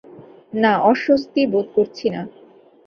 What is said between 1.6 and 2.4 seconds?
করছি না।